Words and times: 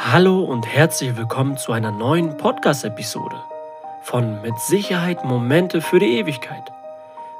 Hallo 0.00 0.44
und 0.44 0.64
herzlich 0.64 1.16
willkommen 1.16 1.56
zu 1.56 1.72
einer 1.72 1.90
neuen 1.90 2.36
Podcast-Episode 2.36 3.34
von 4.00 4.40
Mit 4.42 4.56
Sicherheit 4.60 5.24
Momente 5.24 5.80
für 5.80 5.98
die 5.98 6.18
Ewigkeit. 6.18 6.62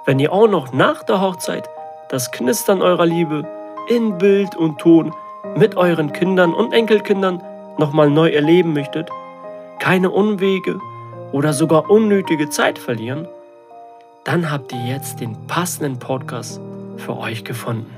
Wenn 0.05 0.19
ihr 0.19 0.33
auch 0.33 0.49
noch 0.49 0.73
nach 0.73 1.05
der 1.05 1.21
Hochzeit 1.21 1.69
das 2.09 2.33
Knistern 2.33 2.83
eurer 2.83 3.07
Liebe 3.07 3.47
in 3.89 4.19
Bild 4.19 4.57
und 4.57 4.79
Ton 4.79 5.15
mit 5.57 5.77
euren 5.77 6.13
Kindern 6.13 6.53
und 6.53 6.73
Enkelkindern 6.73 7.41
nochmal 7.79 8.11
neu 8.11 8.31
erleben 8.31 8.73
möchtet, 8.73 9.09
keine 9.79 10.11
Unwege 10.11 10.81
oder 11.31 11.53
sogar 11.53 11.89
unnötige 11.89 12.51
Zeit 12.51 12.81
verlieren, 12.81 13.29
dann 14.25 14.51
habt 14.51 14.73
ihr 14.73 14.85
jetzt 14.85 15.21
den 15.21 15.47
passenden 15.47 16.01
Podcast 16.01 16.61
für 16.97 17.17
euch 17.17 17.45
gefunden. 17.45 17.98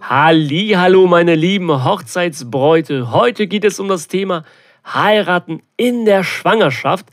Halli, 0.00 0.74
hallo 0.76 1.06
meine 1.06 1.34
lieben 1.34 1.84
Hochzeitsbräute. 1.84 3.10
Heute 3.10 3.46
geht 3.46 3.64
es 3.64 3.80
um 3.80 3.88
das 3.88 4.06
Thema 4.06 4.44
Heiraten 4.86 5.60
in 5.76 6.04
der 6.04 6.22
Schwangerschaft. 6.22 7.06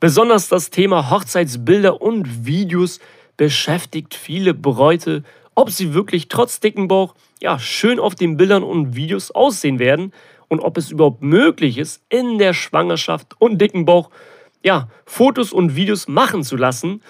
Besonders 0.00 0.48
das 0.48 0.70
Thema 0.70 1.10
Hochzeitsbilder 1.10 2.02
und 2.02 2.44
Videos 2.44 2.98
beschäftigt 3.36 4.14
viele 4.14 4.52
Bräute, 4.52 5.22
ob 5.54 5.70
sie 5.70 5.94
wirklich 5.94 6.28
trotz 6.28 6.60
dicken 6.60 6.88
Bauch 6.88 7.14
ja 7.40 7.58
schön 7.58 8.00
auf 8.00 8.16
den 8.16 8.36
Bildern 8.36 8.64
und 8.64 8.96
Videos 8.96 9.30
aussehen 9.30 9.78
werden 9.78 10.12
und 10.48 10.60
ob 10.60 10.76
es 10.76 10.90
überhaupt 10.90 11.22
möglich 11.22 11.78
ist, 11.78 12.02
in 12.08 12.38
der 12.38 12.52
Schwangerschaft 12.52 13.36
und 13.38 13.58
dicken 13.58 13.84
Bauch 13.84 14.10
ja 14.62 14.88
Fotos 15.06 15.52
und 15.52 15.76
Videos 15.76 16.08
machen 16.08 16.42
zu 16.42 16.56
lassen. 16.56 17.00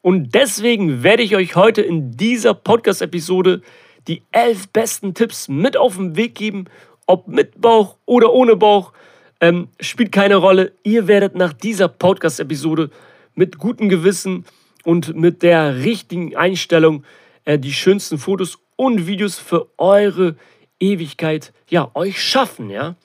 Und 0.00 0.34
deswegen 0.34 1.02
werde 1.02 1.24
ich 1.24 1.34
euch 1.36 1.56
heute 1.56 1.82
in 1.82 2.12
dieser 2.12 2.54
Podcast-Episode 2.54 3.62
die 4.08 4.22
elf 4.32 4.68
besten 4.68 5.14
Tipps 5.14 5.48
mit 5.48 5.76
auf 5.76 5.96
den 5.96 6.16
Weg 6.16 6.34
geben. 6.34 6.66
Ob 7.06 7.28
mit 7.28 7.60
Bauch 7.60 7.96
oder 8.06 8.32
ohne 8.32 8.56
Bauch, 8.56 8.92
ähm, 9.40 9.68
spielt 9.80 10.12
keine 10.12 10.36
Rolle. 10.36 10.72
Ihr 10.82 11.08
werdet 11.08 11.34
nach 11.34 11.52
dieser 11.52 11.88
Podcast-Episode 11.88 12.90
mit 13.34 13.58
gutem 13.58 13.88
Gewissen 13.88 14.44
und 14.84 15.16
mit 15.16 15.42
der 15.42 15.76
richtigen 15.76 16.36
Einstellung 16.36 17.04
äh, 17.44 17.58
die 17.58 17.72
schönsten 17.72 18.18
Fotos 18.18 18.58
und 18.76 19.06
Videos 19.06 19.38
für 19.38 19.68
eure 19.78 20.36
Ewigkeit 20.78 21.52
ja, 21.68 21.90
euch 21.94 22.22
schaffen, 22.22 22.70
ja. 22.70 22.96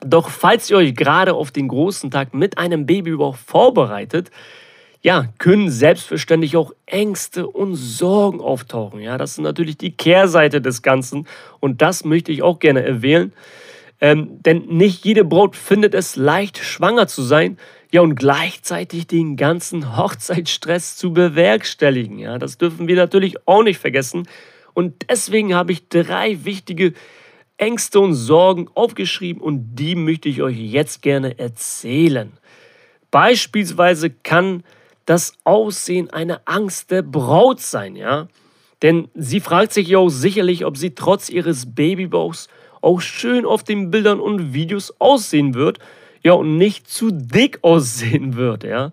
Doch 0.00 0.30
falls 0.30 0.70
ihr 0.70 0.76
euch 0.76 0.94
gerade 0.94 1.34
auf 1.34 1.50
den 1.50 1.66
großen 1.68 2.10
Tag 2.10 2.32
mit 2.32 2.56
einem 2.56 2.86
Babybauch 2.86 3.36
vorbereitet, 3.36 4.30
ja, 5.02 5.26
können 5.38 5.70
selbstverständlich 5.70 6.56
auch 6.56 6.72
Ängste 6.86 7.46
und 7.46 7.76
Sorgen 7.76 8.40
auftauchen. 8.40 9.00
Ja, 9.00 9.16
das 9.16 9.32
ist 9.32 9.38
natürlich 9.38 9.76
die 9.76 9.92
Kehrseite 9.92 10.60
des 10.60 10.82
Ganzen 10.82 11.26
und 11.60 11.82
das 11.82 12.04
möchte 12.04 12.32
ich 12.32 12.42
auch 12.42 12.58
gerne 12.58 12.84
erwähnen. 12.84 13.32
Ähm, 14.00 14.42
denn 14.42 14.66
nicht 14.66 15.04
jede 15.04 15.24
Braut 15.24 15.56
findet 15.56 15.94
es 15.94 16.16
leicht, 16.16 16.58
schwanger 16.58 17.08
zu 17.08 17.22
sein, 17.22 17.58
ja, 17.90 18.02
und 18.02 18.16
gleichzeitig 18.16 19.06
den 19.06 19.36
ganzen 19.36 19.96
Hochzeitsstress 19.96 20.96
zu 20.96 21.12
bewerkstelligen. 21.12 22.18
Ja, 22.18 22.38
das 22.38 22.58
dürfen 22.58 22.86
wir 22.86 22.96
natürlich 22.96 23.46
auch 23.46 23.62
nicht 23.62 23.78
vergessen. 23.78 24.28
Und 24.74 25.06
deswegen 25.08 25.54
habe 25.54 25.72
ich 25.72 25.88
drei 25.88 26.44
wichtige 26.44 26.92
Ängste 27.56 27.98
und 28.00 28.14
Sorgen 28.14 28.68
aufgeschrieben 28.74 29.42
und 29.42 29.74
die 29.74 29.96
möchte 29.96 30.28
ich 30.28 30.42
euch 30.42 30.56
jetzt 30.56 31.02
gerne 31.02 31.38
erzählen. 31.38 32.32
Beispielsweise 33.10 34.10
kann 34.10 34.62
das 35.08 35.32
Aussehen 35.44 36.10
eine 36.10 36.46
Angst 36.46 36.90
der 36.90 37.00
Braut 37.00 37.60
sein, 37.60 37.96
ja? 37.96 38.28
Denn 38.82 39.08
sie 39.14 39.40
fragt 39.40 39.72
sich 39.72 39.88
ja 39.88 39.98
auch 39.98 40.10
sicherlich, 40.10 40.66
ob 40.66 40.76
sie 40.76 40.94
trotz 40.94 41.30
ihres 41.30 41.74
Babybauchs 41.74 42.48
auch 42.82 43.00
schön 43.00 43.46
auf 43.46 43.64
den 43.64 43.90
Bildern 43.90 44.20
und 44.20 44.52
Videos 44.52 44.94
aussehen 45.00 45.54
wird, 45.54 45.78
ja, 46.22 46.34
und 46.34 46.58
nicht 46.58 46.90
zu 46.90 47.10
dick 47.10 47.58
aussehen 47.62 48.36
wird, 48.36 48.64
ja? 48.64 48.92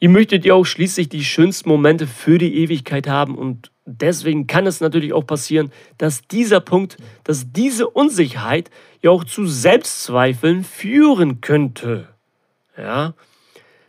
Ihr 0.00 0.08
möchtet 0.08 0.44
ja 0.44 0.54
auch 0.54 0.64
schließlich 0.64 1.08
die 1.08 1.24
schönsten 1.24 1.68
Momente 1.68 2.08
für 2.08 2.38
die 2.38 2.56
Ewigkeit 2.56 3.06
haben 3.06 3.38
und 3.38 3.70
deswegen 3.84 4.48
kann 4.48 4.66
es 4.66 4.80
natürlich 4.80 5.12
auch 5.12 5.26
passieren, 5.26 5.70
dass 5.98 6.22
dieser 6.22 6.60
Punkt, 6.60 6.96
dass 7.22 7.52
diese 7.52 7.88
Unsicherheit 7.88 8.70
ja 9.02 9.10
auch 9.10 9.22
zu 9.22 9.46
Selbstzweifeln 9.46 10.64
führen 10.64 11.40
könnte. 11.40 12.08
Ja? 12.76 13.14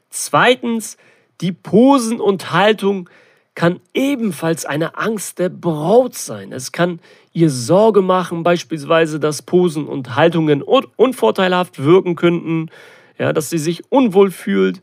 Zweitens, 0.10 0.98
die 1.42 1.52
Posen 1.52 2.20
und 2.20 2.52
Haltung 2.52 3.10
kann 3.56 3.80
ebenfalls 3.94 4.66
eine 4.66 4.98
Angst 4.98 5.40
der 5.40 5.50
Braut 5.50 6.16
sein. 6.16 6.52
Es 6.52 6.72
kann 6.72 7.00
ihr 7.34 7.50
Sorge 7.50 8.02
machen, 8.02 8.44
beispielsweise, 8.44 9.20
dass 9.20 9.42
Posen 9.42 9.86
und 9.86 10.16
Haltungen 10.16 10.62
unvorteilhaft 10.62 11.84
wirken 11.84 12.16
könnten, 12.16 12.70
ja, 13.18 13.34
dass 13.34 13.50
sie 13.50 13.58
sich 13.58 13.92
unwohl 13.92 14.32
fühlt. 14.32 14.82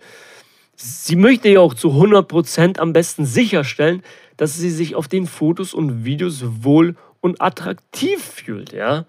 Sie 0.75 1.17
möchte 1.17 1.49
ja 1.49 1.61
auch 1.61 1.72
zu 1.72 1.89
100% 1.89 2.78
am 2.78 2.93
besten 2.93 3.25
sicherstellen, 3.25 4.03
dass 4.37 4.56
sie 4.56 4.71
sich 4.71 4.94
auf 4.94 5.09
den 5.09 5.27
Fotos 5.27 5.73
und 5.73 6.05
Videos 6.05 6.44
wohl 6.62 6.97
und 7.21 7.41
attraktiv 7.41 8.23
fühlt. 8.23 8.73
Ja? 8.73 9.06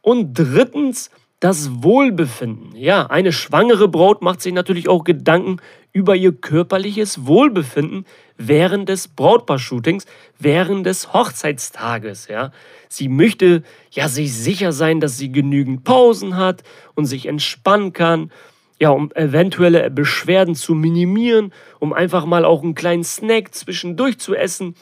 Und 0.00 0.32
drittens, 0.32 1.10
das 1.40 1.82
Wohlbefinden. 1.82 2.74
Ja, 2.76 3.06
eine 3.06 3.32
schwangere 3.32 3.88
Braut 3.88 4.22
macht 4.22 4.40
sich 4.40 4.54
natürlich 4.54 4.88
auch 4.88 5.04
Gedanken 5.04 5.58
über 5.92 6.16
ihr 6.16 6.32
körperliches 6.32 7.26
Wohlbefinden 7.26 8.06
während 8.38 8.88
des 8.88 9.08
Brautpaarshootings, 9.08 10.06
während 10.38 10.86
des 10.86 11.12
Hochzeitstages. 11.12 12.28
Ja, 12.28 12.52
sie 12.88 13.08
möchte 13.08 13.62
ja 13.90 14.08
sich 14.08 14.34
sicher 14.34 14.72
sein, 14.72 15.00
dass 15.00 15.18
sie 15.18 15.32
genügend 15.32 15.84
Pausen 15.84 16.36
hat 16.36 16.62
und 16.94 17.06
sich 17.06 17.26
entspannen 17.26 17.92
kann. 17.92 18.30
Ja, 18.78 18.90
um 18.90 19.10
eventuelle 19.14 19.90
Beschwerden 19.90 20.54
zu 20.54 20.74
minimieren, 20.74 21.54
um 21.78 21.94
einfach 21.94 22.26
mal 22.26 22.44
auch 22.44 22.62
einen 22.62 22.74
kleinen 22.74 23.04
Snack 23.04 23.54
zwischendurch 23.54 24.18
zu 24.18 24.34
essen. 24.34 24.74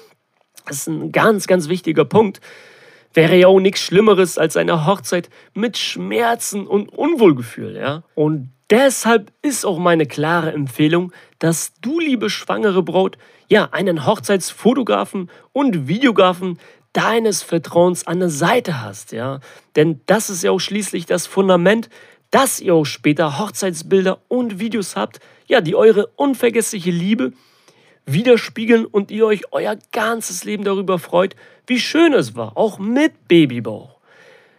Das 0.67 0.79
ist 0.79 0.89
ein 0.89 1.13
ganz, 1.13 1.47
ganz 1.47 1.69
wichtiger 1.69 2.05
Punkt. 2.05 2.41
Wäre 3.15 3.37
ja 3.37 3.47
auch 3.47 3.61
nichts 3.61 3.81
Schlimmeres 3.81 4.39
als 4.39 4.57
eine 4.57 4.87
Hochzeit 4.87 5.31
mit 5.55 5.79
Schmerzen 5.79 6.67
und 6.67 6.89
Unwohlgefühl, 6.89 7.77
ja? 7.77 8.03
Und 8.15 8.53
deshalb 8.71 9.33
ist 9.41 9.65
auch 9.65 9.79
meine 9.79 10.07
klare 10.07 10.53
Empfehlung, 10.53 11.13
dass 11.39 11.73
du, 11.81 12.01
liebe 12.01 12.29
schwangere 12.29 12.83
Braut, 12.83 13.17
ja, 13.49 13.69
einen 13.71 14.05
Hochzeitsfotografen 14.05 15.31
und 15.53 15.87
Videografen 15.87 16.59
deines 16.93 17.43
Vertrauens 17.43 18.07
an 18.07 18.19
der 18.19 18.31
Seite 18.31 18.83
hast, 18.83 19.13
ja? 19.13 19.39
Denn 19.77 20.01
das 20.07 20.29
ist 20.29 20.43
ja 20.43 20.51
auch 20.51 20.61
schließlich 20.61 21.07
das 21.07 21.29
Fundament, 21.29 21.89
dass 22.33 22.59
ihr 22.59 22.75
auch 22.75 22.85
später 22.85 23.39
Hochzeitsbilder 23.39 24.19
und 24.27 24.59
Videos 24.59 24.97
habt, 24.97 25.21
ja, 25.47 25.61
die 25.61 25.77
eure 25.77 26.09
unvergessliche 26.17 26.91
Liebe 26.91 27.33
widerspiegeln 28.07 28.85
und 28.87 29.11
ihr 29.11 29.27
euch 29.27 29.53
euer 29.53 29.77
ganzes 29.93 30.45
Leben 30.45 30.65
darüber 30.65 30.99
freut, 30.99 31.37
wie 31.67 31.81
schön 31.81 32.13
es 32.13 32.37
war, 32.37 32.57
auch 32.57 32.79
mit 32.79 33.29
Babybauch. 33.29 33.99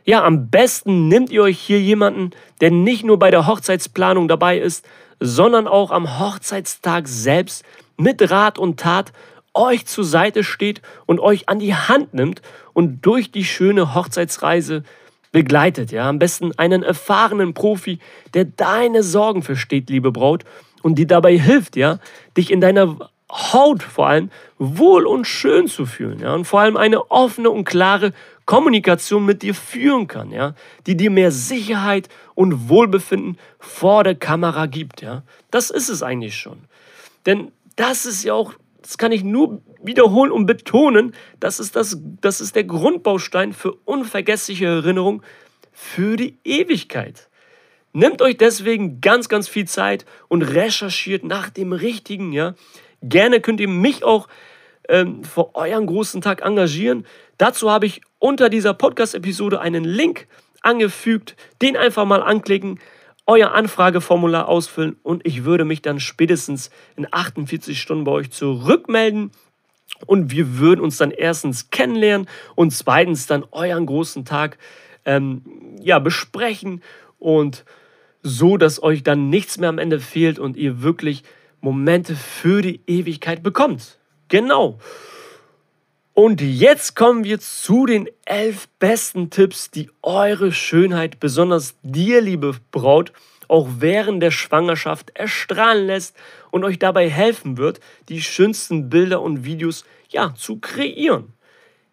Ja, 0.03 0.23
am 0.23 0.49
besten 0.49 1.07
nehmt 1.07 1.31
ihr 1.31 1.43
euch 1.43 1.59
hier 1.59 1.81
jemanden, 1.81 2.31
der 2.61 2.71
nicht 2.71 3.03
nur 3.03 3.17
bei 3.17 3.31
der 3.31 3.47
Hochzeitsplanung 3.47 4.27
dabei 4.27 4.59
ist, 4.59 4.85
sondern 5.19 5.67
auch 5.67 5.91
am 5.91 6.19
Hochzeitstag 6.19 7.07
selbst 7.07 7.63
mit 7.97 8.29
Rat 8.29 8.59
und 8.59 8.79
Tat 8.79 9.11
euch 9.55 9.85
zur 9.85 10.03
Seite 10.03 10.43
steht 10.43 10.81
und 11.05 11.19
euch 11.19 11.49
an 11.49 11.59
die 11.59 11.73
Hand 11.73 12.13
nimmt 12.13 12.41
und 12.73 13.05
durch 13.05 13.31
die 13.31 13.45
schöne 13.45 13.95
Hochzeitsreise 13.95 14.83
begleitet. 15.31 15.91
Ja, 15.91 16.07
am 16.07 16.19
besten 16.19 16.51
einen 16.57 16.83
erfahrenen 16.83 17.53
Profi, 17.53 17.99
der 18.33 18.45
deine 18.45 19.01
Sorgen 19.01 19.41
versteht, 19.41 19.89
liebe 19.89 20.11
Braut, 20.11 20.43
und 20.83 20.99
dir 20.99 21.07
dabei 21.07 21.37
hilft, 21.37 21.75
ja, 21.77 21.99
dich 22.37 22.51
in 22.51 22.61
deiner 22.61 23.09
Haut 23.35 23.83
vor 23.83 24.07
allem 24.07 24.29
wohl 24.57 25.05
und 25.05 25.25
schön 25.25 25.67
zu 25.67 25.85
fühlen. 25.85 26.19
Ja? 26.19 26.33
Und 26.33 26.45
vor 26.45 26.61
allem 26.61 26.77
eine 26.77 27.11
offene 27.11 27.49
und 27.49 27.65
klare 27.65 28.13
Kommunikation 28.45 29.25
mit 29.25 29.41
dir 29.41 29.53
führen 29.53 30.07
kann, 30.07 30.31
ja? 30.31 30.55
die 30.87 30.95
dir 30.95 31.11
mehr 31.11 31.31
Sicherheit 31.31 32.07
und 32.33 32.69
Wohlbefinden 32.69 33.37
vor 33.59 34.03
der 34.03 34.15
Kamera 34.15 34.67
gibt. 34.67 35.01
Ja? 35.01 35.23
Das 35.51 35.69
ist 35.69 35.89
es 35.89 36.01
eigentlich 36.01 36.37
schon. 36.37 36.59
Denn 37.25 37.51
das 37.75 38.05
ist 38.05 38.23
ja 38.23 38.33
auch, 38.33 38.53
das 38.81 38.97
kann 38.97 39.11
ich 39.11 39.23
nur 39.23 39.61
wiederholen 39.83 40.31
und 40.31 40.45
betonen, 40.45 41.13
das 41.39 41.59
ist, 41.59 41.75
das, 41.75 41.97
das 42.21 42.39
ist 42.39 42.55
der 42.55 42.63
Grundbaustein 42.63 43.51
für 43.51 43.73
unvergessliche 43.85 44.65
Erinnerung 44.65 45.21
für 45.73 46.15
die 46.15 46.37
Ewigkeit. 46.43 47.27
Nehmt 47.91 48.21
euch 48.21 48.37
deswegen 48.37 49.01
ganz, 49.01 49.29
ganz 49.29 49.47
viel 49.47 49.67
Zeit 49.67 50.05
und 50.27 50.41
recherchiert 50.41 51.23
nach 51.23 51.49
dem 51.49 51.73
Richtigen, 51.73 52.33
ja. 52.33 52.53
Gerne 53.09 53.41
könnt 53.41 53.59
ihr 53.59 53.67
mich 53.67 54.03
auch 54.03 54.27
ähm, 54.89 55.23
für 55.23 55.55
euren 55.55 55.85
großen 55.85 56.21
Tag 56.21 56.41
engagieren. 56.43 57.05
Dazu 57.37 57.69
habe 57.69 57.85
ich 57.85 58.01
unter 58.19 58.49
dieser 58.49 58.73
Podcast-Episode 58.73 59.59
einen 59.59 59.83
Link 59.83 60.27
angefügt. 60.61 61.35
Den 61.61 61.77
einfach 61.77 62.05
mal 62.05 62.23
anklicken, 62.23 62.79
euer 63.27 63.51
Anfrageformular 63.51 64.47
ausfüllen 64.47 64.97
und 65.01 65.25
ich 65.25 65.45
würde 65.45 65.65
mich 65.65 65.81
dann 65.81 65.99
spätestens 65.99 66.69
in 66.95 67.07
48 67.09 67.79
Stunden 67.79 68.03
bei 68.03 68.11
euch 68.11 68.31
zurückmelden. 68.31 69.31
Und 70.05 70.31
wir 70.31 70.57
würden 70.57 70.81
uns 70.81 70.97
dann 70.97 71.11
erstens 71.11 71.69
kennenlernen 71.69 72.27
und 72.55 72.71
zweitens 72.71 73.27
dann 73.27 73.45
euren 73.51 73.85
großen 73.85 74.25
Tag 74.25 74.57
ähm, 75.05 75.43
ja, 75.81 75.99
besprechen 75.99 76.81
und 77.17 77.65
so, 78.21 78.57
dass 78.57 78.81
euch 78.81 79.03
dann 79.03 79.29
nichts 79.29 79.57
mehr 79.57 79.69
am 79.69 79.77
Ende 79.77 79.99
fehlt 79.99 80.39
und 80.39 80.57
ihr 80.57 80.81
wirklich 80.81 81.23
Momente 81.65 82.15
für 82.15 82.61
die 82.61 82.79
Ewigkeit 82.85 83.41
bekommt. 83.41 83.97
Genau. 84.27 84.77
Und 86.13 86.39
jetzt 86.39 86.95
kommen 86.95 87.23
wir 87.23 87.39
zu 87.39 87.87
den 87.87 88.07
elf 88.23 88.69
besten 88.79 89.31
Tipps, 89.31 89.71
die 89.71 89.89
eure 90.03 90.51
Schönheit, 90.51 91.19
besonders 91.19 91.75
dir, 91.81 92.21
liebe 92.21 92.53
Braut, 92.69 93.11
auch 93.47 93.67
während 93.79 94.21
der 94.21 94.29
Schwangerschaft 94.29 95.11
erstrahlen 95.15 95.87
lässt 95.87 96.15
und 96.51 96.63
euch 96.63 96.77
dabei 96.77 97.09
helfen 97.09 97.57
wird, 97.57 97.79
die 98.09 98.21
schönsten 98.21 98.89
Bilder 98.89 99.21
und 99.21 99.43
Videos 99.43 99.85
ja, 100.09 100.35
zu 100.35 100.59
kreieren. 100.59 101.33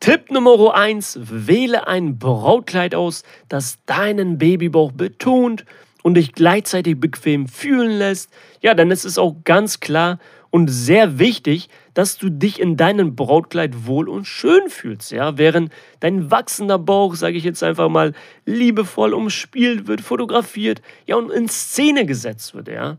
Tipp 0.00 0.30
Nummer 0.30 0.74
1, 0.74 1.18
wähle 1.22 1.86
ein 1.86 2.18
Brautkleid 2.18 2.94
aus, 2.94 3.22
das 3.48 3.78
deinen 3.86 4.36
Babybauch 4.36 4.92
betont 4.92 5.64
und 6.02 6.14
dich 6.14 6.32
gleichzeitig 6.32 6.98
bequem 6.98 7.48
fühlen 7.48 7.98
lässt. 7.98 8.30
Ja, 8.60 8.74
dann 8.74 8.90
ist 8.90 9.04
es 9.04 9.18
auch 9.18 9.36
ganz 9.44 9.80
klar 9.80 10.18
und 10.50 10.68
sehr 10.68 11.18
wichtig, 11.18 11.70
dass 11.94 12.18
du 12.18 12.28
dich 12.28 12.60
in 12.60 12.76
deinem 12.76 13.16
Brautkleid 13.16 13.86
wohl 13.86 14.08
und 14.08 14.26
schön 14.26 14.68
fühlst, 14.68 15.10
ja, 15.10 15.38
während 15.38 15.72
dein 16.00 16.30
wachsender 16.30 16.78
Bauch, 16.78 17.14
sage 17.14 17.38
ich 17.38 17.44
jetzt 17.44 17.62
einfach 17.62 17.88
mal, 17.88 18.12
liebevoll 18.44 19.14
umspielt 19.14 19.86
wird, 19.86 20.02
fotografiert, 20.02 20.82
ja 21.06 21.16
und 21.16 21.30
in 21.30 21.48
Szene 21.48 22.04
gesetzt 22.04 22.54
wird, 22.54 22.68
ja. 22.68 22.98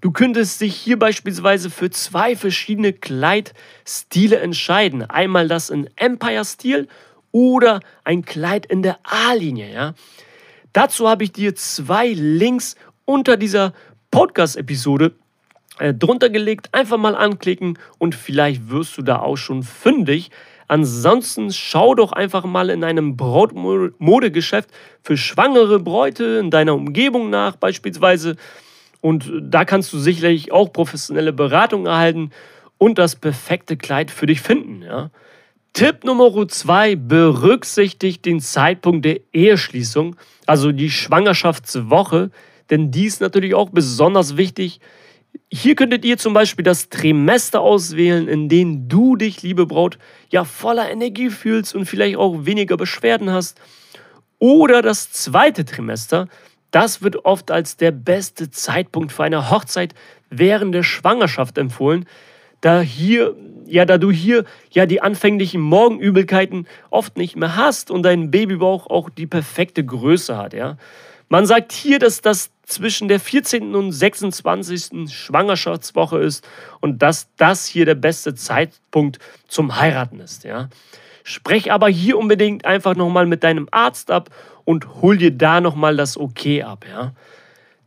Du 0.00 0.10
könntest 0.10 0.60
dich 0.60 0.74
hier 0.74 0.98
beispielsweise 0.98 1.70
für 1.70 1.90
zwei 1.90 2.36
verschiedene 2.36 2.92
Kleidstile 2.92 4.38
entscheiden. 4.38 5.02
Einmal 5.02 5.48
das 5.48 5.70
in 5.70 5.88
Empire-Stil 5.96 6.88
oder 7.32 7.80
ein 8.04 8.24
Kleid 8.24 8.66
in 8.66 8.82
der 8.82 8.98
A-Linie, 9.02 9.72
ja. 9.72 9.94
Dazu 10.76 11.08
habe 11.08 11.24
ich 11.24 11.32
dir 11.32 11.54
zwei 11.54 12.08
Links 12.08 12.76
unter 13.06 13.38
dieser 13.38 13.72
Podcast-Episode 14.10 15.12
äh, 15.78 15.94
drunter 15.94 16.28
gelegt. 16.28 16.68
Einfach 16.72 16.98
mal 16.98 17.14
anklicken 17.14 17.78
und 17.96 18.14
vielleicht 18.14 18.68
wirst 18.68 18.98
du 18.98 19.02
da 19.02 19.20
auch 19.20 19.38
schon 19.38 19.62
fündig. 19.62 20.30
Ansonsten 20.68 21.50
schau 21.50 21.94
doch 21.94 22.12
einfach 22.12 22.44
mal 22.44 22.68
in 22.68 22.84
einem 22.84 23.16
Brautmodegeschäft 23.16 24.68
für 25.02 25.16
schwangere 25.16 25.80
Bräute 25.80 26.40
in 26.42 26.50
deiner 26.50 26.74
Umgebung 26.74 27.30
nach 27.30 27.56
beispielsweise. 27.56 28.36
Und 29.00 29.32
da 29.40 29.64
kannst 29.64 29.94
du 29.94 29.98
sicherlich 29.98 30.52
auch 30.52 30.74
professionelle 30.74 31.32
Beratung 31.32 31.86
erhalten 31.86 32.32
und 32.76 32.98
das 32.98 33.16
perfekte 33.16 33.78
Kleid 33.78 34.10
für 34.10 34.26
dich 34.26 34.42
finden. 34.42 34.82
Ja? 34.82 35.10
Tipp 35.76 36.04
Nummer 36.04 36.48
zwei, 36.48 36.96
berücksichtigt 36.96 38.24
den 38.24 38.40
Zeitpunkt 38.40 39.04
der 39.04 39.20
Eheschließung, 39.34 40.16
also 40.46 40.72
die 40.72 40.88
Schwangerschaftswoche, 40.90 42.30
denn 42.70 42.90
die 42.90 43.04
ist 43.04 43.20
natürlich 43.20 43.54
auch 43.54 43.68
besonders 43.68 44.38
wichtig, 44.38 44.80
hier 45.52 45.74
könntet 45.74 46.06
ihr 46.06 46.16
zum 46.16 46.32
Beispiel 46.32 46.62
das 46.62 46.88
Trimester 46.88 47.60
auswählen, 47.60 48.26
in 48.26 48.48
dem 48.48 48.88
du 48.88 49.16
dich, 49.16 49.42
liebe 49.42 49.66
Braut, 49.66 49.98
ja 50.30 50.44
voller 50.44 50.90
Energie 50.90 51.28
fühlst 51.28 51.74
und 51.74 51.84
vielleicht 51.84 52.16
auch 52.16 52.46
weniger 52.46 52.78
Beschwerden 52.78 53.30
hast. 53.30 53.60
Oder 54.38 54.80
das 54.80 55.12
zweite 55.12 55.66
Trimester, 55.66 56.28
das 56.70 57.02
wird 57.02 57.26
oft 57.26 57.50
als 57.50 57.76
der 57.76 57.90
beste 57.90 58.50
Zeitpunkt 58.50 59.12
für 59.12 59.24
eine 59.24 59.50
Hochzeit 59.50 59.94
während 60.30 60.74
der 60.74 60.84
Schwangerschaft 60.84 61.58
empfohlen, 61.58 62.06
da 62.62 62.80
hier 62.80 63.36
ja, 63.66 63.84
da 63.84 63.98
du 63.98 64.10
hier 64.10 64.44
ja 64.70 64.86
die 64.86 65.02
anfänglichen 65.02 65.60
Morgenübelkeiten 65.60 66.66
oft 66.90 67.16
nicht 67.16 67.36
mehr 67.36 67.56
hast 67.56 67.90
und 67.90 68.02
dein 68.02 68.30
Babybauch 68.30 68.86
auch 68.86 69.10
die 69.10 69.26
perfekte 69.26 69.84
Größe 69.84 70.36
hat, 70.36 70.54
ja. 70.54 70.76
Man 71.28 71.44
sagt 71.44 71.72
hier, 71.72 71.98
dass 71.98 72.20
das 72.20 72.50
zwischen 72.66 73.08
der 73.08 73.18
14. 73.18 73.74
und 73.74 73.92
26. 73.92 75.12
Schwangerschaftswoche 75.12 76.18
ist 76.18 76.46
und 76.80 77.02
dass 77.02 77.28
das 77.36 77.66
hier 77.66 77.84
der 77.84 77.96
beste 77.96 78.34
Zeitpunkt 78.34 79.18
zum 79.48 79.80
Heiraten 79.80 80.20
ist. 80.20 80.44
Ja? 80.44 80.68
Sprech 81.24 81.72
aber 81.72 81.88
hier 81.88 82.18
unbedingt 82.18 82.64
einfach 82.64 82.94
nochmal 82.94 83.26
mit 83.26 83.42
deinem 83.42 83.68
Arzt 83.72 84.10
ab 84.10 84.30
und 84.64 85.02
hol 85.02 85.16
dir 85.16 85.32
da 85.32 85.60
nochmal 85.60 85.96
das 85.96 86.16
Okay 86.16 86.62
ab. 86.62 86.84
Ja? 86.88 87.12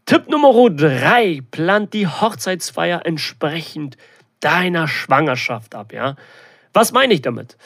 Tipp 0.05 0.27
Nummer 0.29 0.69
3, 0.69 1.41
plant 1.51 1.93
die 1.93 2.07
Hochzeitsfeier 2.07 3.05
entsprechend 3.05 3.95
deiner 4.39 4.87
Schwangerschaft 4.87 5.75
ab. 5.75 5.93
Ja? 5.93 6.15
Was 6.73 6.91
meine 6.91 7.13
ich 7.13 7.21
damit? 7.21 7.57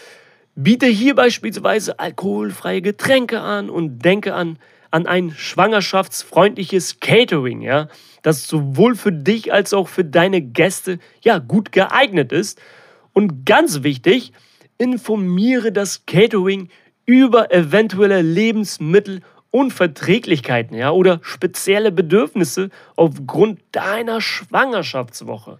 Biete 0.56 0.86
hier 0.86 1.16
beispielsweise 1.16 2.00
alkoholfreie 2.00 2.82
Getränke 2.82 3.42
an 3.42 3.70
und 3.70 4.00
denke 4.00 4.34
an 4.34 4.60
an 4.94 5.08
ein 5.08 5.32
schwangerschaftsfreundliches 5.32 7.00
Catering, 7.00 7.62
ja, 7.62 7.88
das 8.22 8.48
sowohl 8.48 8.96
für 8.96 9.12
dich 9.12 9.52
als 9.52 9.74
auch 9.74 9.88
für 9.88 10.06
deine 10.06 10.40
Gäste 10.40 11.00
ja 11.22 11.40
gut 11.40 11.72
geeignet 11.72 12.32
ist. 12.32 12.62
Und 13.12 13.44
ganz 13.44 13.82
wichtig, 13.82 14.34
informiere 14.78 15.72
das 15.72 16.06
Catering 16.06 16.70
über 17.08 17.52
eventuelle 17.52 18.22
Lebensmittel 18.22 19.22
Unverträglichkeiten 19.50 20.78
ja, 20.78 20.92
oder 20.92 21.20
spezielle 21.24 21.92
Bedürfnisse 21.92 22.70
aufgrund 22.96 23.62
deiner 23.72 24.22
Schwangerschaftswoche. 24.22 25.60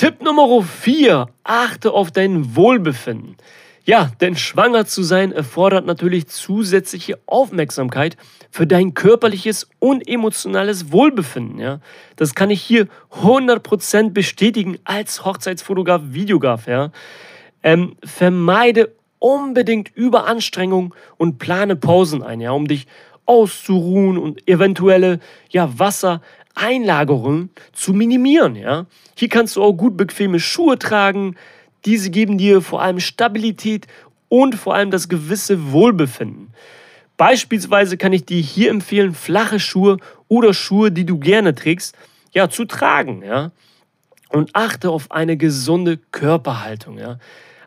Tipp 0.00 0.22
Nummer 0.22 0.62
4. 0.62 1.26
Achte 1.44 1.92
auf 1.92 2.10
dein 2.10 2.56
Wohlbefinden. 2.56 3.36
Ja, 3.84 4.10
denn 4.22 4.34
schwanger 4.34 4.86
zu 4.86 5.02
sein 5.02 5.30
erfordert 5.30 5.84
natürlich 5.84 6.26
zusätzliche 6.26 7.18
Aufmerksamkeit 7.26 8.16
für 8.50 8.66
dein 8.66 8.94
körperliches 8.94 9.68
und 9.78 10.08
emotionales 10.08 10.90
Wohlbefinden. 10.90 11.58
Ja? 11.58 11.80
Das 12.16 12.34
kann 12.34 12.48
ich 12.48 12.62
hier 12.62 12.88
100% 13.20 14.12
bestätigen 14.14 14.78
als 14.84 15.26
Hochzeitsfotograf, 15.26 16.00
Videograf. 16.06 16.66
Ja? 16.66 16.92
Ähm, 17.62 17.94
vermeide 18.02 18.94
unbedingt 19.18 19.94
Überanstrengung 19.94 20.94
und 21.18 21.38
plane 21.38 21.76
Pausen 21.76 22.22
ein, 22.22 22.40
ja, 22.40 22.52
um 22.52 22.66
dich 22.66 22.86
auszuruhen 23.26 24.18
und 24.18 24.48
eventuelle 24.48 25.20
ja, 25.50 25.78
Wassereinlagerungen 26.60 27.50
zu 27.72 27.92
minimieren. 27.92 28.56
Ja? 28.56 28.86
Hier 29.16 29.28
kannst 29.28 29.56
du 29.56 29.62
auch 29.62 29.72
gut 29.72 29.96
bequeme 29.96 30.40
Schuhe 30.40 30.78
tragen. 30.78 31.36
Diese 31.84 32.10
geben 32.10 32.38
dir 32.38 32.60
vor 32.60 32.82
allem 32.82 33.00
Stabilität 33.00 33.86
und 34.28 34.54
vor 34.54 34.74
allem 34.74 34.90
das 34.90 35.08
gewisse 35.08 35.72
Wohlbefinden. 35.72 36.52
Beispielsweise 37.16 37.96
kann 37.96 38.12
ich 38.12 38.24
dir 38.24 38.40
hier 38.40 38.70
empfehlen, 38.70 39.14
flache 39.14 39.60
Schuhe 39.60 39.98
oder 40.28 40.54
Schuhe, 40.54 40.90
die 40.90 41.04
du 41.04 41.18
gerne 41.18 41.54
trägst, 41.54 41.94
ja, 42.32 42.48
zu 42.48 42.64
tragen, 42.64 43.22
ja. 43.22 43.50
Und 44.30 44.50
achte 44.54 44.90
auf 44.90 45.10
eine 45.10 45.36
gesunde 45.36 45.98
Körperhaltung, 46.12 46.98
ja. 46.98 47.18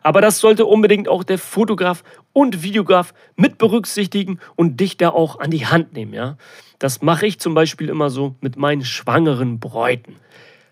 Aber 0.02 0.20
das 0.20 0.38
sollte 0.38 0.66
unbedingt 0.66 1.08
auch 1.08 1.22
der 1.24 1.38
Fotograf 1.38 2.02
und 2.32 2.62
Videograf 2.62 3.14
mit 3.36 3.58
berücksichtigen 3.58 4.40
und 4.56 4.80
dich 4.80 4.96
da 4.96 5.10
auch 5.10 5.38
an 5.38 5.50
die 5.50 5.66
Hand 5.66 5.92
nehmen, 5.92 6.14
ja. 6.14 6.36
Das 6.84 7.00
mache 7.00 7.26
ich 7.26 7.38
zum 7.38 7.54
Beispiel 7.54 7.88
immer 7.88 8.10
so 8.10 8.34
mit 8.42 8.58
meinen 8.58 8.84
schwangeren 8.84 9.58
Bräuten. 9.58 10.16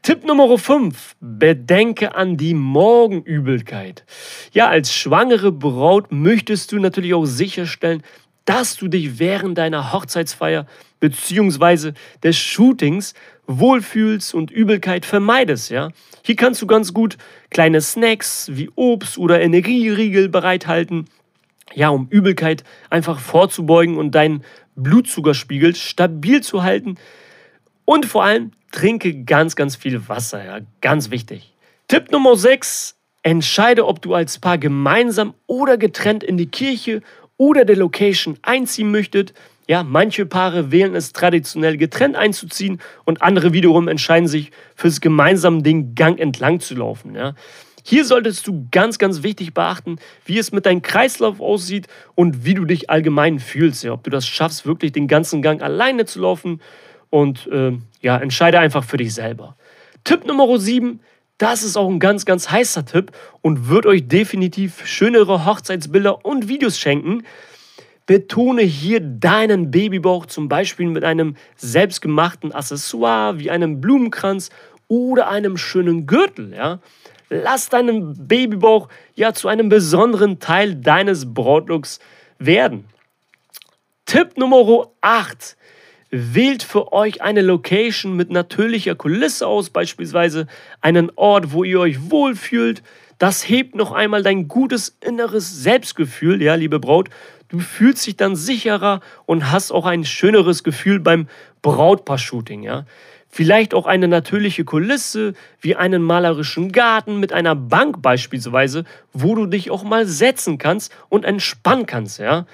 Tipp 0.03 0.27
Nummer 0.27 0.59
5. 0.59 1.17
Bedenke 1.21 2.15
an 2.15 2.37
die 2.37 2.53
Morgenübelkeit. 2.53 4.05
Ja, 4.53 4.69
als 4.69 4.93
schwangere 4.93 5.53
Braut 5.53 6.13
möchtest 6.13 6.71
du 6.71 6.79
natürlich 6.79 7.15
auch 7.15 7.25
sicherstellen, 7.25 8.03
dass 8.45 8.77
du 8.77 8.89
dich 8.89 9.21
während 9.21 9.57
deiner 9.57 9.95
Hochzeitsfeier 9.95 10.67
bzw. 11.01 11.93
des 12.23 12.37
Shootings 12.37 13.15
wohlfühlst 13.47 14.35
und 14.35 14.51
Übelkeit 14.51 15.07
vermeidest. 15.07 15.71
Ja? 15.71 15.93
Hier 16.23 16.37
kannst 16.37 16.61
du 16.61 16.67
ganz 16.67 16.93
gut 16.93 17.17
kleine 17.49 17.81
Snacks 17.81 18.51
wie 18.53 18.69
Obst 18.75 19.17
oder 19.17 19.41
Energieriegel 19.41 20.29
bereithalten, 20.29 21.07
ja, 21.75 21.89
um 21.89 22.07
Übelkeit 22.11 22.65
einfach 22.91 23.19
vorzubeugen 23.19 23.97
und 23.97 24.15
deinen 24.15 24.45
Blutzuckerspiegel 24.77 25.75
stabil 25.75 26.43
zu 26.43 26.63
halten. 26.63 26.97
Und 27.85 28.07
vor 28.07 28.25
allem 28.25 28.53
trinke 28.71 29.25
ganz, 29.25 29.57
ganz 29.57 29.77
viel 29.77 30.09
Wasser. 30.09 30.45
Ja? 30.45 30.61
Ganz 30.81 31.11
wichtig. 31.11 31.55
Tipp 31.89 32.11
Nummer 32.11 32.37
6. 32.37 32.97
Entscheide, 33.23 33.87
ob 33.87 34.03
du 34.03 34.15
als 34.15 34.39
Paar 34.39 34.59
gemeinsam 34.59 35.35
oder 35.47 35.77
getrennt 35.77 36.25
in 36.25 36.37
die 36.37 36.47
Kirche 36.47 37.03
oder 37.37 37.65
der 37.65 37.77
Location 37.77 38.39
einziehen 38.43 38.91
möchtet. 38.91 39.33
Ja, 39.69 39.85
manche 39.85 40.27
Paare 40.27 40.73
wählen 40.73 40.97
es 40.97 41.13
traditionell 41.13 41.77
getrennt 41.77 42.17
einzuziehen 42.17 42.81
und 43.05 43.23
andere 43.23 43.53
wiederum 43.53 43.87
entscheiden 43.87 44.27
sich 44.27 44.51
fürs 44.75 45.01
gemeinsam 45.01 45.63
den 45.63 45.95
Gang 45.95 46.19
entlang 46.19 46.59
zu 46.59 46.75
laufen. 46.75 47.15
Ja. 47.15 47.35
Hier 47.83 48.05
solltest 48.05 48.47
du 48.47 48.69
ganz, 48.71 48.99
ganz 48.99 49.23
wichtig 49.23 49.55
beachten, 49.55 49.97
wie 50.25 50.39
es 50.39 50.53
mit 50.53 50.67
deinem 50.67 50.83
Kreislauf 50.83 51.41
aussieht 51.41 51.89
und 52.15 52.45
wie 52.45 52.55
du 52.55 52.65
dich 52.65 52.91
allgemein 52.91 53.39
fühlst. 53.39 53.83
Ja. 53.85 53.93
Ob 53.93 54.05
du 54.05 54.11
das 54.11 54.27
schaffst, 54.27 54.67
wirklich 54.67 54.93
den 54.93 55.09
ganzen 55.09 55.43
Gang 55.43 55.63
alleine 55.63 56.05
zu 56.05 56.21
laufen 56.21 56.61
und 57.11 57.47
äh, 57.49 57.73
ja, 58.01 58.17
entscheide 58.17 58.59
einfach 58.59 58.85
für 58.85 58.97
dich 58.97 59.15
selber. 59.15 59.57
Tipp 60.05 60.27
Nummer 60.27 60.59
7, 60.59 61.01
das 61.39 61.63
ist 61.63 61.77
auch 61.77 61.89
ein 61.89 61.99
ganz, 61.99 62.25
ganz 62.25 62.51
heißer 62.51 62.85
Tipp 62.85 63.13
und 63.41 63.69
wird 63.69 63.87
euch 63.87 64.07
definitiv 64.07 64.87
schönere 64.87 65.45
Hochzeitsbilder 65.45 66.25
und 66.25 66.49
Videos 66.49 66.79
schenken. 66.79 67.25
Betone 68.07 68.63
hier 68.63 69.01
deinen 69.01 69.71
Babybauch 69.71 70.27
zum 70.27 70.49
Beispiel 70.49 70.87
mit 70.87 71.05
einem 71.05 71.37
selbstgemachten 71.57 72.53
Accessoire 72.53 73.39
wie 73.39 73.51
einem 73.51 73.81
Blumenkranz 73.81 74.51
oder 74.89 75.29
einem 75.29 75.57
schönen 75.57 76.07
Gürtel. 76.07 76.53
Ja? 76.53 76.81
Lass 77.35 77.71
deinen 77.71 78.29
Babybauch 78.29 78.91
ja 79.15 79.33
zu 79.33 79.49
einem 79.49 79.71
besonderen 79.71 80.39
Teil 80.39 80.75
deines 80.75 81.33
Brautlooks 81.33 81.99
werden. 82.39 82.85
Tipp 84.05 84.37
Nummer 84.37 84.91
8. 85.01 85.57
Wählt 86.11 86.63
für 86.63 86.93
euch 86.93 87.23
eine 87.23 87.41
Location 87.41 88.17
mit 88.17 88.31
natürlicher 88.31 88.97
Kulisse 88.97 89.47
aus, 89.47 89.71
beispielsweise 89.71 90.47
einen 90.83 91.11
Ort, 91.17 91.55
wo 91.55 91.65
ihr 91.65 91.81
euch 91.81 92.11
wohlfühlt. 92.11 92.83
Das 93.17 93.49
hebt 93.49 93.77
noch 93.77 93.93
einmal 93.93 94.23
dein 94.23 94.47
gutes 94.47 94.99
inneres 95.01 95.63
Selbstgefühl, 95.63 96.43
ja, 96.43 96.55
liebe 96.55 96.81
Braut. 96.81 97.09
Du 97.49 97.61
fühlst 97.61 98.07
dich 98.07 98.19
dann 98.19 98.37
sicherer 98.37 99.01
und 99.25 99.51
hast 99.51 99.73
auch 99.73 99.87
ein 99.87 100.05
schöneres 100.05 100.65
Gefühl 100.65 101.01
beim 101.01 101.29
Brautpaar-Shooting, 101.63 102.63
ja. 102.63 102.85
Vielleicht 103.35 103.73
auch 103.73 103.87
eine 103.87 104.09
natürliche 104.09 104.63
Kulisse, 104.63 105.33
wie 105.59 105.75
einen 105.75 106.03
malerischen 106.03 106.71
Garten 106.71 107.19
mit 107.19 107.33
einer 107.33 107.55
Bank 107.55 108.03
beispielsweise, 108.03 108.85
wo 109.15 109.35
du 109.35 109.47
dich 109.47 109.71
auch 109.71 109.85
mal 109.85 110.07
setzen 110.07 110.59
kannst 110.59 110.95
und 111.09 111.25
entspannen 111.25 111.87
kannst, 111.87 112.19
ja. 112.19 112.45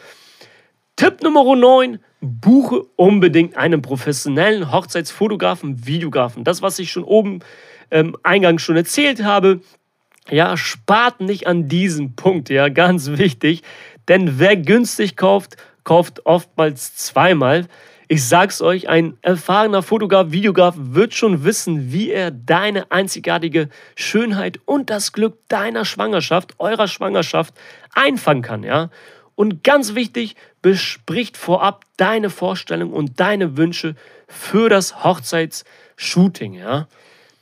Tipp 0.94 1.20
Nummer 1.24 1.56
9, 1.56 1.98
buche 2.20 2.84
unbedingt 2.94 3.56
einen 3.56 3.82
professionellen 3.82 4.70
Hochzeitsfotografen, 4.70 5.84
Videografen. 5.84 6.44
Das, 6.44 6.62
was 6.62 6.78
ich 6.78 6.92
schon 6.92 7.04
oben 7.04 7.40
ähm, 7.90 8.16
eingangs 8.22 8.62
schon 8.62 8.76
erzählt 8.76 9.24
habe, 9.24 9.60
ja, 10.30 10.56
spart 10.56 11.20
nicht 11.20 11.48
an 11.48 11.68
diesem 11.68 12.14
Punkt, 12.14 12.50
ja, 12.50 12.68
ganz 12.68 13.10
wichtig. 13.18 13.62
Denn 14.06 14.38
wer 14.38 14.56
günstig 14.56 15.16
kauft, 15.16 15.56
kauft 15.82 16.24
oftmals 16.24 16.94
zweimal. 16.94 17.66
Ich 18.10 18.26
sag's 18.26 18.62
euch, 18.62 18.88
ein 18.88 19.18
erfahrener 19.20 19.82
Fotograf, 19.82 20.30
Videograf 20.30 20.74
wird 20.78 21.12
schon 21.12 21.44
wissen, 21.44 21.92
wie 21.92 22.10
er 22.10 22.30
deine 22.30 22.90
einzigartige 22.90 23.68
Schönheit 23.96 24.60
und 24.64 24.88
das 24.88 25.12
Glück 25.12 25.36
deiner 25.48 25.84
Schwangerschaft, 25.84 26.54
eurer 26.58 26.88
Schwangerschaft 26.88 27.52
einfangen 27.92 28.42
kann, 28.42 28.62
ja. 28.62 28.88
Und 29.34 29.62
ganz 29.62 29.94
wichtig, 29.94 30.36
bespricht 30.62 31.36
vorab 31.36 31.84
deine 31.98 32.30
Vorstellungen 32.30 32.94
und 32.94 33.20
deine 33.20 33.58
Wünsche 33.58 33.94
für 34.26 34.70
das 34.70 35.04
Hochzeitsshooting. 35.04 36.54
Ja? 36.54 36.88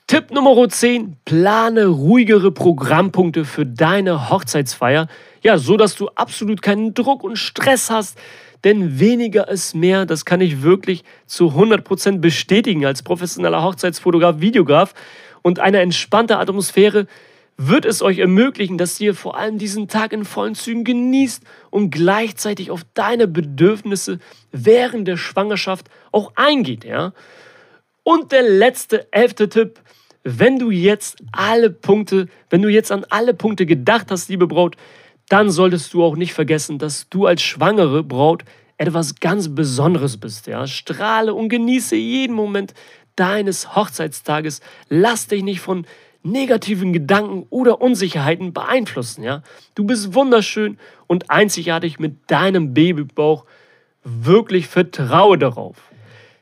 Tipp 0.09 0.31
Nummer 0.31 0.69
10, 0.69 1.17
plane 1.25 1.87
ruhigere 1.87 2.53
Programmpunkte 2.53 3.45
für 3.45 3.67
deine 3.67 4.31
Hochzeitsfeier, 4.31 5.09
ja, 5.43 5.59
so 5.59 5.77
dass 5.77 5.97
du 5.97 6.07
absolut 6.15 6.63
keinen 6.63 6.95
Druck 6.95 7.25
und 7.25 7.35
Stress 7.35 7.91
hast, 7.91 8.17
denn 8.63 9.01
weniger 9.01 9.49
ist 9.49 9.75
mehr, 9.75 10.07
das 10.07 10.25
kann 10.25 10.41
ich 10.41 10.63
wirklich 10.63 11.03
zu 11.27 11.49
100% 11.49 12.19
bestätigen 12.19 12.87
als 12.87 13.03
professioneller 13.03 13.65
Hochzeitsfotograf, 13.65 14.39
Videograf 14.39 14.95
und 15.43 15.59
eine 15.59 15.81
entspannte 15.81 16.39
Atmosphäre 16.39 17.09
wird 17.57 17.85
es 17.85 18.01
euch 18.01 18.19
ermöglichen, 18.19 18.79
dass 18.79 19.01
ihr 19.01 19.13
vor 19.13 19.37
allem 19.37 19.59
diesen 19.59 19.89
Tag 19.89 20.13
in 20.13 20.25
vollen 20.25 20.55
Zügen 20.55 20.85
genießt 20.85 21.43
und 21.71 21.91
gleichzeitig 21.91 22.71
auf 22.71 22.83
deine 22.95 23.27
Bedürfnisse 23.27 24.21
während 24.53 25.09
der 25.09 25.17
Schwangerschaft 25.17 25.89
auch 26.13 26.31
eingeht. 26.37 26.85
Ja? 26.85 27.13
Und 28.07 28.31
der 28.31 28.43
letzte, 28.43 29.13
elfte 29.13 29.49
Tipp, 29.49 29.81
wenn 30.23 30.61
du 30.61 30.71
jetzt 30.71 31.17
alle 31.33 31.71
Punkte, 31.71 32.29
wenn 32.51 32.63
du 32.63 32.69
jetzt 32.69 32.93
an 32.93 33.05
alle 33.11 33.35
Punkte 33.35 33.67
gedacht 33.67 34.13
hast, 34.13 34.29
liebe 34.29 34.47
Braut, 34.47 34.77
dann 35.29 35.51
solltest 35.51 35.93
du 35.93 36.05
auch 36.05 36.15
nicht 36.15 36.33
vergessen, 36.33 36.79
dass 36.79 37.09
du 37.09 37.27
als 37.27 37.43
schwangere 37.43 38.05
Braut 38.05 38.45
etwas 38.79 39.17
ganz 39.17 39.53
Besonderes 39.53 40.19
bist. 40.19 40.47
Ja? 40.47 40.69
Strahle 40.69 41.35
und 41.35 41.49
genieße 41.49 41.97
jeden 41.97 42.37
Moment 42.37 42.75
deines 43.17 43.75
Hochzeitstages. 43.75 44.61
Lass 44.89 45.27
dich 45.27 45.43
nicht 45.43 45.59
von 45.59 45.85
negativen 46.23 46.93
Gedanken 46.93 47.45
oder 47.51 47.81
Unsicherheiten 47.81 48.53
beeinflussen. 48.53 49.25
Ja? 49.25 49.43
Du 49.75 49.83
bist 49.83 50.15
wunderschön 50.15 50.79
und 51.09 51.29
einzigartig 51.29 51.99
mit 51.99 52.31
deinem 52.31 52.73
Babybauch. 52.73 53.47
Wirklich 54.05 54.69
vertraue 54.69 55.39
darauf. 55.39 55.77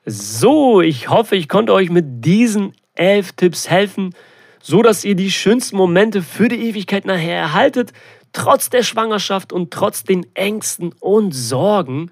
So, 0.07 0.83
ich 0.83 1.09
hoffe, 1.09 1.35
ich 1.35 1.49
konnte 1.49 1.73
euch 1.73 1.89
mit 1.89 2.25
diesen 2.25 2.75
elf 2.95 3.33
Tipps 3.33 3.71
helfen, 3.71 4.15
so 4.61 4.83
dass 4.83 5.03
ihr 5.03 5.15
die 5.15 5.31
schönsten 5.31 5.77
Momente 5.77 6.21
für 6.21 6.49
die 6.49 6.69
Ewigkeit 6.69 7.07
nachher 7.07 7.37
erhaltet, 7.37 7.95
trotz 8.35 8.69
der 8.69 8.83
Schwangerschaft 8.83 9.51
und 9.51 9.71
trotz 9.71 10.05
den 10.05 10.27
Ängsten 10.35 10.93
und 11.01 11.33
Sorgen. 11.33 12.11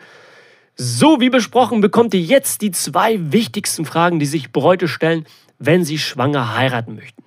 So 0.74 1.20
wie 1.20 1.28
besprochen, 1.28 1.82
bekommt 1.82 2.14
ihr 2.14 2.22
jetzt 2.22 2.62
die 2.62 2.70
zwei 2.70 3.18
wichtigsten 3.30 3.84
Fragen, 3.84 4.18
die 4.18 4.26
sich 4.26 4.52
Bräute 4.52 4.88
stellen, 4.88 5.26
wenn 5.58 5.84
sie 5.84 5.98
schwanger 5.98 6.56
heiraten 6.56 6.94
möchten. 6.94 7.22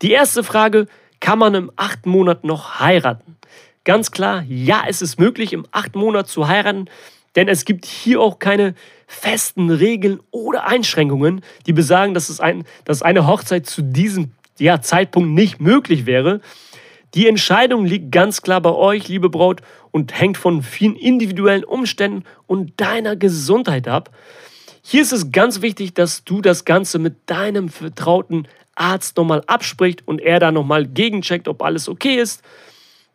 Die 0.00 0.12
erste 0.12 0.44
Frage, 0.44 0.86
kann 1.18 1.40
man 1.40 1.54
im 1.54 1.72
achten 1.74 2.10
Monat 2.10 2.44
noch 2.44 2.78
heiraten? 2.78 3.36
Ganz 3.82 4.12
klar, 4.12 4.44
ja, 4.48 4.84
es 4.86 5.02
ist 5.02 5.18
möglich, 5.18 5.52
im 5.52 5.66
achten 5.72 5.98
Monat 5.98 6.28
zu 6.28 6.46
heiraten, 6.46 6.88
denn 7.36 7.48
es 7.48 7.64
gibt 7.64 7.84
hier 7.84 8.20
auch 8.20 8.38
keine 8.38 8.74
festen 9.06 9.70
Regeln 9.70 10.20
oder 10.30 10.66
Einschränkungen, 10.66 11.42
die 11.66 11.72
besagen, 11.72 12.14
dass, 12.14 12.28
es 12.28 12.40
ein, 12.40 12.64
dass 12.84 13.02
eine 13.02 13.26
Hochzeit 13.26 13.66
zu 13.66 13.82
diesem 13.82 14.32
ja, 14.58 14.80
Zeitpunkt 14.80 15.30
nicht 15.30 15.60
möglich 15.60 16.06
wäre. 16.06 16.40
Die 17.14 17.28
Entscheidung 17.28 17.84
liegt 17.84 18.10
ganz 18.10 18.42
klar 18.42 18.60
bei 18.60 18.72
euch, 18.72 19.08
liebe 19.08 19.30
Braut, 19.30 19.62
und 19.92 20.18
hängt 20.18 20.36
von 20.36 20.62
vielen 20.62 20.96
individuellen 20.96 21.64
Umständen 21.64 22.24
und 22.46 22.72
deiner 22.80 23.14
Gesundheit 23.14 23.86
ab. 23.86 24.10
Hier 24.82 25.02
ist 25.02 25.12
es 25.12 25.30
ganz 25.30 25.62
wichtig, 25.62 25.94
dass 25.94 26.24
du 26.24 26.40
das 26.40 26.64
Ganze 26.64 26.98
mit 26.98 27.14
deinem 27.26 27.68
vertrauten 27.68 28.48
Arzt 28.74 29.16
nochmal 29.16 29.42
abspricht 29.46 30.06
und 30.06 30.20
er 30.20 30.40
da 30.40 30.50
nochmal 30.50 30.86
gegencheckt, 30.86 31.46
ob 31.46 31.62
alles 31.62 31.88
okay 31.88 32.16
ist. 32.16 32.42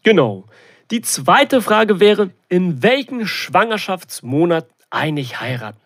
Genau. 0.04 0.46
Die 0.92 1.02
zweite 1.02 1.62
Frage 1.62 2.00
wäre, 2.00 2.32
in 2.48 2.82
welchem 2.82 3.28
Schwangerschaftsmonat 3.28 4.68
eigentlich 4.90 5.40
heiraten? 5.40 5.80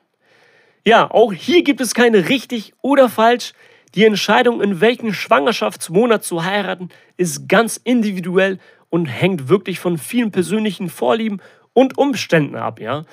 Ja, 0.85 1.11
auch 1.11 1.33
hier 1.33 1.63
gibt 1.63 1.81
es 1.81 1.93
keine 1.93 2.29
richtig 2.29 2.73
oder 2.81 3.09
falsch. 3.09 3.53
Die 3.95 4.05
Entscheidung, 4.05 4.61
in 4.61 4.79
welchem 4.79 5.13
Schwangerschaftsmonat 5.13 6.23
zu 6.23 6.45
heiraten, 6.45 6.89
ist 7.17 7.49
ganz 7.49 7.77
individuell 7.83 8.59
und 8.89 9.07
hängt 9.07 9.49
wirklich 9.49 9.79
von 9.79 9.97
vielen 9.97 10.31
persönlichen 10.31 10.89
Vorlieben 10.89 11.41
und 11.73 11.97
Umständen 11.97 12.55
ab, 12.55 12.79
ja. 12.79 13.03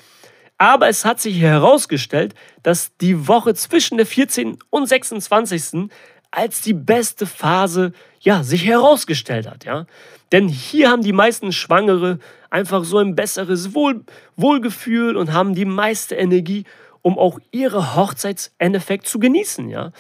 Aber 0.59 0.89
es 0.89 1.05
hat 1.05 1.21
sich 1.21 1.41
herausgestellt, 1.41 2.35
dass 2.63 2.97
die 2.99 3.27
Woche 3.27 3.55
zwischen 3.55 3.97
der 3.97 4.07
14. 4.07 4.59
und 4.69 4.87
26 4.87 5.91
als 6.31 6.61
die 6.61 6.75
beste 6.75 7.27
Phase 7.27 7.93
ja, 8.21 8.43
sich 8.43 8.67
herausgestellt 8.67 9.49
hat. 9.49 9.65
Ja? 9.65 9.87
Denn 10.33 10.49
hier 10.49 10.91
haben 10.91 11.03
die 11.03 11.13
meisten 11.13 11.53
Schwangere 11.53 12.19
einfach 12.51 12.85
so 12.85 12.99
ein 12.99 13.15
besseres 13.15 13.75
Wohl, 13.75 14.05
Wohlgefühl 14.37 15.17
und 15.17 15.33
haben 15.33 15.55
die 15.55 15.65
meiste 15.65 16.15
Energie, 16.15 16.65
um 17.03 17.19
auch 17.19 17.39
ihre 17.51 17.97
Hochzeitsendeffekt 17.97 19.07
zu 19.07 19.19
genießen. 19.19 19.69
Ja? 19.69 19.93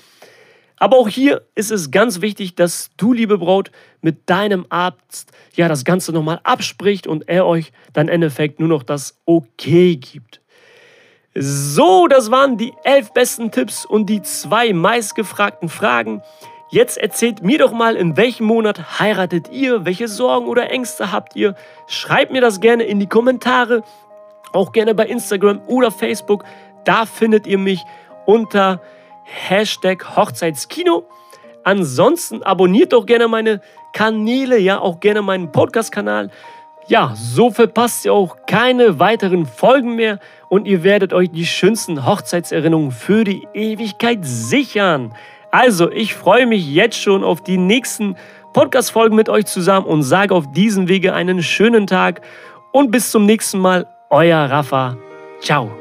Aber 0.76 0.96
auch 0.96 1.08
hier 1.08 1.42
ist 1.54 1.70
es 1.70 1.90
ganz 1.90 2.20
wichtig, 2.22 2.54
dass 2.54 2.90
du, 2.96 3.12
liebe 3.12 3.38
Braut, 3.38 3.70
mit 4.00 4.30
deinem 4.30 4.66
Arzt 4.70 5.30
ja 5.54 5.68
das 5.68 5.84
Ganze 5.84 6.12
nochmal 6.12 6.40
abspricht 6.42 7.06
und 7.06 7.28
er 7.28 7.46
euch 7.46 7.72
dann 7.92 8.08
im 8.08 8.14
Endeffekt 8.14 8.60
nur 8.60 8.68
noch 8.68 8.82
das 8.82 9.18
Okay 9.26 9.96
gibt. 9.96 10.40
So, 11.34 12.08
das 12.08 12.30
waren 12.30 12.56
die 12.56 12.72
elf 12.82 13.12
besten 13.12 13.52
Tipps 13.52 13.84
und 13.84 14.06
die 14.06 14.22
zwei 14.22 14.72
meistgefragten 14.72 15.68
Fragen. 15.68 16.22
Jetzt 16.72 16.98
erzählt 16.98 17.42
mir 17.42 17.58
doch 17.58 17.72
mal, 17.72 17.96
in 17.96 18.16
welchem 18.16 18.46
Monat 18.46 19.00
heiratet 19.00 19.50
ihr? 19.50 19.84
Welche 19.84 20.06
Sorgen 20.06 20.46
oder 20.46 20.70
Ängste 20.70 21.10
habt 21.10 21.34
ihr? 21.34 21.56
Schreibt 21.88 22.30
mir 22.30 22.40
das 22.40 22.60
gerne 22.60 22.84
in 22.84 23.00
die 23.00 23.08
Kommentare, 23.08 23.82
auch 24.52 24.70
gerne 24.70 24.94
bei 24.94 25.06
Instagram 25.06 25.60
oder 25.66 25.90
Facebook. 25.90 26.44
Da 26.84 27.06
findet 27.06 27.48
ihr 27.48 27.58
mich 27.58 27.82
unter 28.24 28.80
Hashtag 29.24 30.16
Hochzeitskino. 30.16 31.02
Ansonsten 31.64 32.44
abonniert 32.44 32.92
doch 32.92 33.04
gerne 33.04 33.26
meine 33.26 33.60
Kanäle, 33.92 34.56
ja 34.60 34.78
auch 34.78 35.00
gerne 35.00 35.22
meinen 35.22 35.50
Podcast-Kanal. 35.50 36.30
Ja, 36.86 37.14
so 37.16 37.50
verpasst 37.50 38.04
ihr 38.04 38.12
auch 38.12 38.36
keine 38.46 39.00
weiteren 39.00 39.44
Folgen 39.44 39.96
mehr 39.96 40.20
und 40.48 40.66
ihr 40.66 40.84
werdet 40.84 41.12
euch 41.12 41.32
die 41.32 41.46
schönsten 41.46 42.06
Hochzeitserinnerungen 42.06 42.92
für 42.92 43.24
die 43.24 43.48
Ewigkeit 43.54 44.20
sichern. 44.22 45.12
Also, 45.50 45.90
ich 45.90 46.14
freue 46.14 46.47
mich 46.47 46.69
jetzt 46.73 46.97
schon 46.97 47.25
auf 47.25 47.42
die 47.42 47.59
nächsten 47.59 48.16
Podcast-Folgen 48.52 49.16
mit 49.16 49.28
euch 49.28 49.47
zusammen 49.47 49.87
und 49.87 50.02
sage 50.02 50.35
auf 50.35 50.50
diesem 50.52 50.88
Wege 50.88 51.14
einen 51.14 51.42
schönen 51.42 51.87
Tag 51.87 52.21
und 52.73 52.90
bis 52.90 53.11
zum 53.11 53.26
nächsten 53.26 53.59
Mal, 53.59 53.87
euer 54.11 54.38
Rafa. 54.38 54.97
Ciao. 55.40 55.79